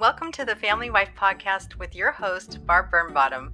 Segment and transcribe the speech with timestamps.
[0.00, 3.52] Welcome to the Family Wife Podcast with your host, Barb Burnbottom.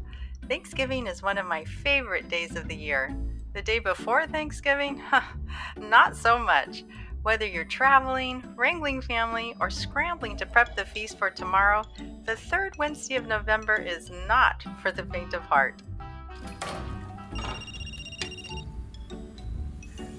[0.49, 3.13] Thanksgiving is one of my favorite days of the year.
[3.53, 5.03] The day before Thanksgiving?
[5.77, 6.85] Not so much.
[7.23, 11.83] Whether you're traveling, wrangling family, or scrambling to prep the feast for tomorrow,
[12.27, 15.83] the third Wednesday of November is not for the faint of heart.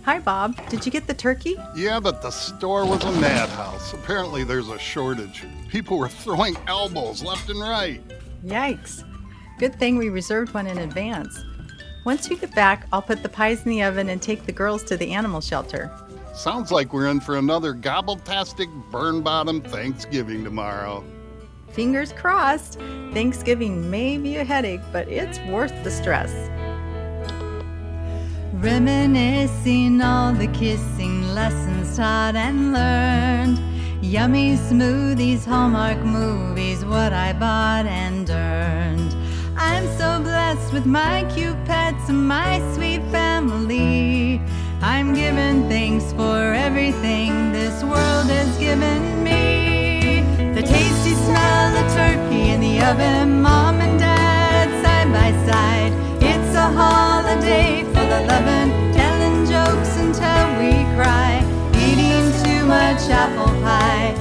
[0.08, 0.56] Hi, Bob.
[0.70, 1.58] Did you get the turkey?
[1.76, 3.92] Yeah, but the store was a madhouse.
[3.92, 5.44] Apparently, there's a shortage.
[5.68, 8.02] People were throwing elbows left and right.
[8.42, 9.04] Yikes.
[9.60, 11.44] Good thing we reserved one in advance.
[12.06, 14.82] Once you get back, I'll put the pies in the oven and take the girls
[14.86, 15.92] to the animal shelter.
[16.34, 21.04] Sounds like we're in for another gobbletastic Burnbottom Thanksgiving tomorrow.
[21.72, 22.80] Fingers crossed.
[23.12, 26.32] Thanksgiving may be a headache, but it's worth the stress.
[28.60, 33.60] Reminiscing all the kissing lessons taught and learned.
[34.04, 39.16] Yummy smoothies, Hallmark movies, what I bought and earned.
[39.56, 44.42] I'm so blessed with my cute pets and my sweet family.
[44.82, 50.24] I'm giving thanks for everything this world has given me.
[50.56, 55.94] The tasty smell of turkey in the oven, mom and dad side by side.
[56.24, 61.44] It's a holiday loving, telling jokes until we cry.
[61.76, 64.14] Eating too much apple pie,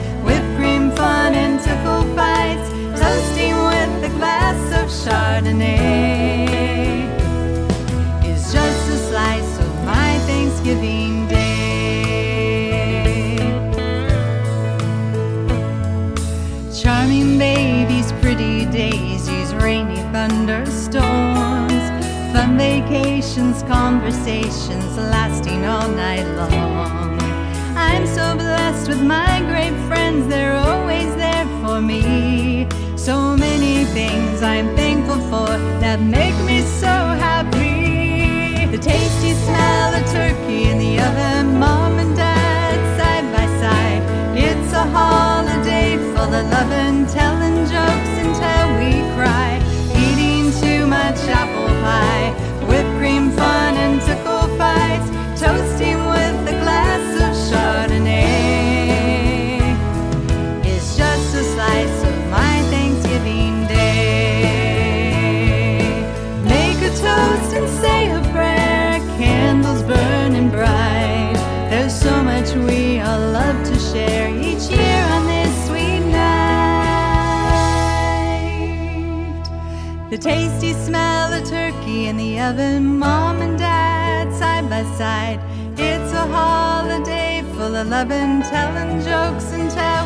[24.07, 27.19] conversations lasting all night long.
[27.77, 30.55] I'm so blessed with my great friends, they're
[80.17, 85.41] The tasty smell of turkey in the oven, mom and dad side by side.
[85.77, 90.06] It's a holiday full of loving, telling jokes and we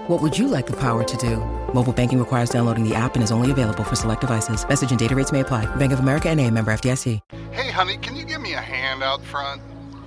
[0.11, 1.37] What would you like the power to do?
[1.73, 4.67] Mobile banking requires downloading the app and is only available for select devices.
[4.67, 5.73] Message and data rates may apply.
[5.77, 7.21] Bank of America and a member FDIC.
[7.53, 9.61] Hey, honey, can you give me a hand out front?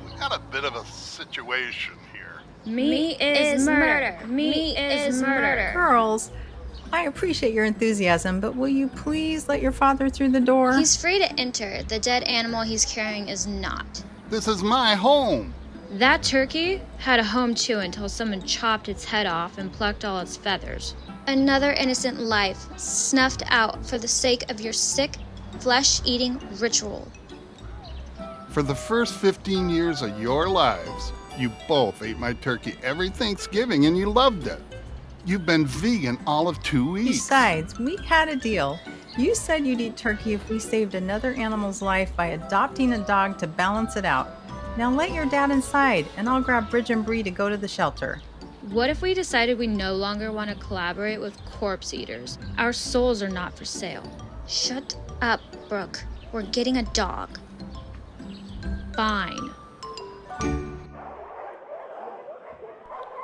[0.05, 2.43] We got a bit of a situation here.
[2.67, 4.19] Me, is, murder.
[4.27, 5.71] Me is murder.
[5.73, 6.31] Girls,
[6.93, 10.77] I appreciate your enthusiasm, but will you please let your father through the door?
[10.77, 11.83] He's free to enter.
[11.85, 14.05] The dead animal he's carrying is not.
[14.29, 15.55] This is my home.
[15.95, 20.19] That turkey had a home too until someone chopped its head off and plucked all
[20.19, 20.97] its feathers.
[21.29, 25.15] Another innocent life snuffed out for the sake of your sick,
[25.61, 27.07] flesh eating ritual.
[28.49, 33.87] For the first 15 years of your lives, you both ate my turkey every Thanksgiving
[33.87, 34.61] and you loved it.
[35.25, 37.19] You've been vegan all of two weeks.
[37.19, 38.81] Besides, we had a deal.
[39.17, 43.39] You said you'd eat turkey if we saved another animal's life by adopting a dog
[43.39, 44.44] to balance it out.
[44.77, 47.69] Now let your dad inside, and I'll grab Bridge and Bree to go to the
[47.69, 48.21] shelter.
[48.71, 52.39] What if we decided we no longer want to collaborate with corpse eaters?
[52.59, 54.03] Our souls are not for sale.
[54.49, 56.03] Shut up, Brooke.
[56.33, 57.39] We're getting a dog.
[58.97, 59.51] Fine.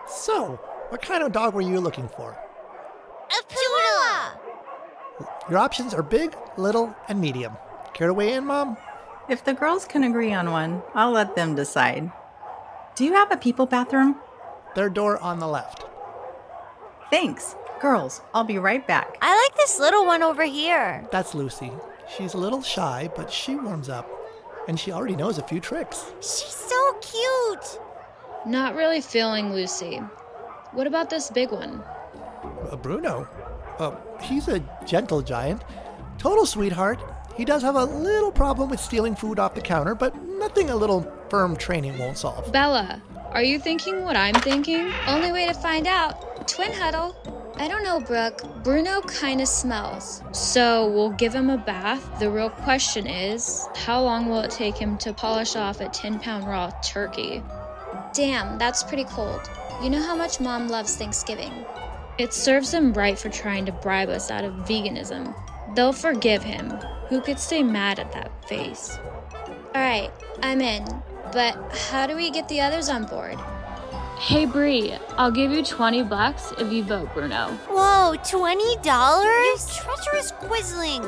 [0.06, 0.60] So,
[0.90, 2.38] what kind of dog were you looking for?
[3.30, 5.28] A poodle!
[5.48, 7.56] Your options are big, little, and medium.
[7.92, 8.76] Care to weigh in, Mom?
[9.30, 12.10] If the girls can agree on one, I'll let them decide.
[12.96, 14.16] Do you have a people bathroom?
[14.74, 15.84] Their door on the left.
[17.12, 17.54] Thanks.
[17.80, 19.16] Girls, I'll be right back.
[19.22, 21.06] I like this little one over here.
[21.12, 21.70] That's Lucy.
[22.16, 24.10] She's a little shy, but she warms up.
[24.66, 26.12] And she already knows a few tricks.
[26.16, 27.80] She's so cute.
[28.46, 29.98] Not really feeling Lucy.
[30.72, 31.84] What about this big one?
[32.68, 33.28] Uh, Bruno?
[33.78, 35.62] Uh, he's a gentle giant.
[36.18, 37.00] Total sweetheart.
[37.40, 40.76] He does have a little problem with stealing food off the counter, but nothing a
[40.76, 42.52] little firm training won't solve.
[42.52, 43.00] Bella,
[43.30, 44.92] are you thinking what I'm thinking?
[45.06, 46.46] Only way to find out.
[46.46, 47.16] Twin huddle.
[47.56, 48.42] I don't know, Brooke.
[48.62, 50.22] Bruno kinda smells.
[50.32, 52.06] So we'll give him a bath.
[52.20, 56.18] The real question is how long will it take him to polish off a 10
[56.20, 57.42] pound raw turkey?
[58.12, 59.48] Damn, that's pretty cold.
[59.82, 61.64] You know how much mom loves Thanksgiving.
[62.18, 65.34] It serves him right for trying to bribe us out of veganism.
[65.74, 66.78] They'll forgive him.
[67.10, 68.96] Who could stay mad at that face?
[69.74, 70.12] Alright,
[70.44, 70.84] I'm in.
[71.32, 71.56] But
[71.90, 73.36] how do we get the others on board?
[74.16, 77.48] Hey Bree, I'll give you 20 bucks if you vote Bruno.
[77.68, 78.84] Whoa, $20?
[78.84, 81.02] You treacherous quisling.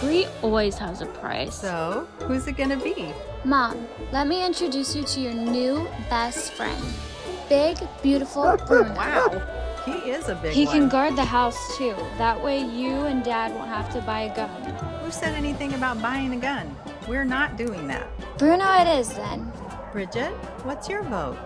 [0.00, 1.54] Bree always has a price.
[1.54, 3.14] So, who's it gonna be?
[3.44, 6.84] Mom, let me introduce you to your new best friend.
[7.48, 8.94] Big, beautiful Bruno.
[8.94, 10.52] Wow, he is a big one.
[10.52, 10.74] He one.
[10.74, 11.96] can guard the house too.
[12.18, 14.91] That way you and Dad won't have to buy a gun.
[15.12, 16.74] Who said anything about buying a gun?
[17.06, 18.08] We're not doing that.
[18.38, 19.52] Bruno it is then.
[19.92, 20.30] Bridget,
[20.64, 21.36] what's your vote?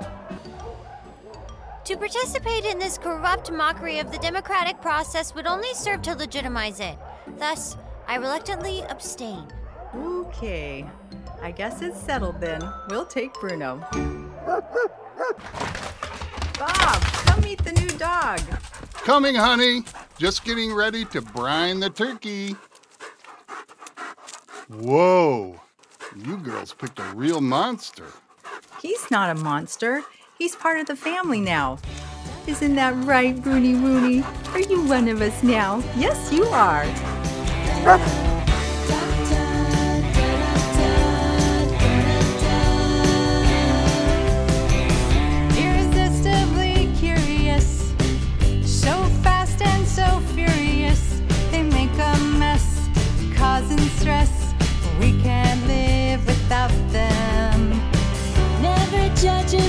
[1.87, 6.79] To participate in this corrupt mockery of the democratic process would only serve to legitimize
[6.79, 6.97] it.
[7.39, 7.77] Thus,
[8.07, 9.49] I reluctantly abstain.
[9.97, 10.87] Okay,
[11.43, 12.61] I guess it's settled then.
[12.89, 13.79] We'll take Bruno.
[16.57, 18.39] Bob, come meet the new dog.
[18.93, 19.83] Coming, honey.
[20.21, 22.55] Just getting ready to brine the turkey.
[24.69, 25.61] Whoa,
[26.17, 28.07] you girls picked a real monster.
[28.83, 30.03] He's not a monster.
[30.37, 31.79] He's part of the family now.
[32.49, 34.25] Isn't that right, Rooney Rooney?
[34.49, 35.85] Are you one of us now?
[35.97, 36.85] Yes, you are.
[54.99, 57.71] We can't live without them.
[58.63, 59.66] Never judging,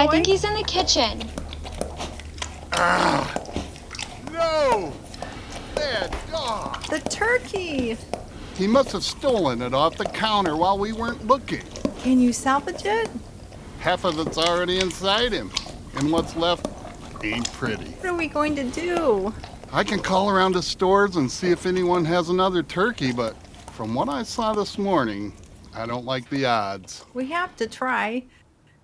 [0.00, 1.18] I think he's in the kitchen.
[4.32, 4.92] No!
[5.74, 6.82] Bad dog!
[6.84, 7.98] The turkey.
[8.56, 11.66] He must have stolen it off the counter while we weren't looking.
[12.02, 13.10] Can you salvage it?
[13.80, 15.50] Half of it's already inside him,
[15.96, 16.68] and what's left
[17.22, 17.90] ain't pretty.
[17.90, 19.34] What are we going to do?
[19.72, 23.36] I can call around to stores and see if anyone has another turkey, but
[23.72, 25.32] from what I saw this morning,
[25.74, 27.04] I don't like the odds.
[27.14, 28.24] We have to try.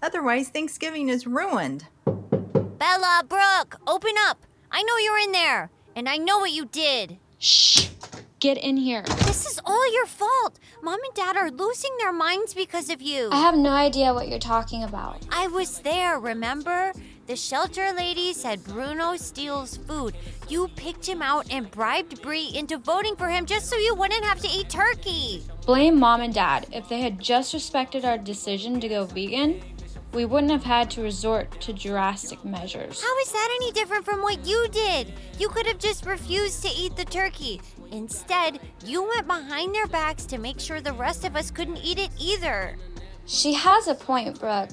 [0.02, 1.86] Otherwise, Thanksgiving is ruined.
[2.04, 4.38] Bella, Brooke, open up.
[4.70, 7.18] I know you're in there, and I know what you did.
[7.38, 7.88] Shh.
[8.38, 9.02] Get in here.
[9.24, 10.60] This is all your fault.
[10.82, 13.30] Mom and Dad are losing their minds because of you.
[13.32, 15.24] I have no idea what you're talking about.
[15.30, 16.92] I was there, remember?
[17.28, 20.14] The shelter lady said Bruno steals food.
[20.50, 24.24] You picked him out and bribed Bree into voting for him just so you wouldn't
[24.24, 25.42] have to eat turkey.
[25.64, 26.66] Blame mom and dad.
[26.72, 29.62] If they had just respected our decision to go vegan,
[30.16, 33.02] we wouldn't have had to resort to drastic measures.
[33.02, 35.12] How is that any different from what you did?
[35.38, 37.60] You could have just refused to eat the turkey.
[37.92, 41.98] Instead, you went behind their backs to make sure the rest of us couldn't eat
[41.98, 42.76] it either.
[43.26, 44.70] She has a point, Brooke.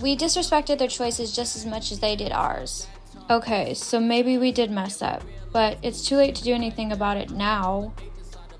[0.00, 2.88] We disrespected their choices just as much as they did ours.
[3.30, 5.22] Okay, so maybe we did mess up,
[5.52, 7.92] but it's too late to do anything about it now.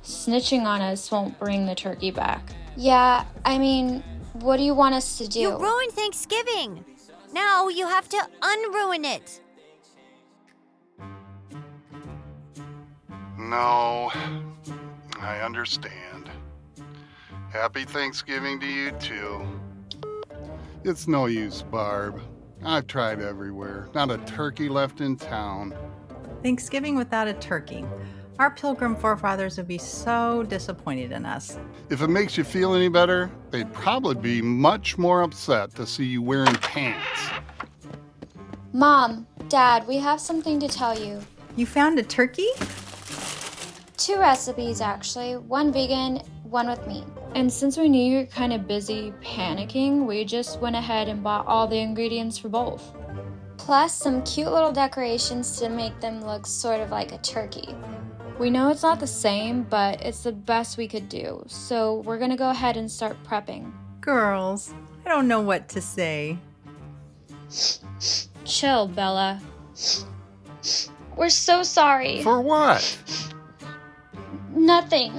[0.05, 2.51] Snitching on us won't bring the turkey back.
[2.77, 4.03] Yeah, I mean,
[4.35, 5.41] what do you want us to do?
[5.41, 6.85] You ruined Thanksgiving.
[7.33, 9.41] Now you have to unruin it.
[13.39, 14.11] No,
[15.21, 16.31] I understand.
[17.51, 19.47] Happy Thanksgiving to you, too.
[20.85, 22.21] It's no use, Barb.
[22.65, 23.89] I've tried everywhere.
[23.95, 25.75] Not a turkey left in town.
[26.43, 27.85] Thanksgiving without a turkey.
[28.39, 31.59] Our pilgrim forefathers would be so disappointed in us.
[31.91, 36.05] If it makes you feel any better, they'd probably be much more upset to see
[36.05, 37.31] you wearing pants.
[38.73, 41.21] Mom, Dad, we have something to tell you.
[41.57, 42.49] You found a turkey?
[43.99, 45.37] Two recipes, actually.
[45.37, 47.05] One vegan, one with meat.
[47.35, 51.23] And since we knew you were kind of busy panicking, we just went ahead and
[51.23, 52.95] bought all the ingredients for both.
[53.59, 57.75] Plus, some cute little decorations to make them look sort of like a turkey.
[58.43, 62.19] We know it's not the same, but it's the best we could do, so we're
[62.19, 63.71] gonna go ahead and start prepping.
[64.01, 64.75] Girls,
[65.07, 66.39] I don't know what to say.
[68.45, 69.41] Chill, Bella.
[71.15, 72.25] We're so sorry.
[72.25, 72.99] For what?
[74.51, 75.13] Nothing.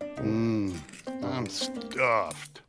[0.00, 0.78] Mmm,
[1.24, 2.60] I'm stuffed.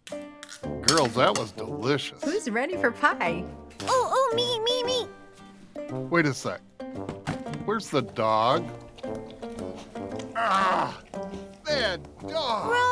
[0.82, 2.24] Girls, that was delicious.
[2.24, 3.44] Who's ready for pie?
[3.84, 5.18] Oh, oh, me, me, me.
[5.91, 6.62] Wait a sec.
[7.65, 8.63] Where's the dog?
[10.36, 11.01] Ah!
[11.65, 12.67] Bad dog!
[12.67, 12.88] Bruno!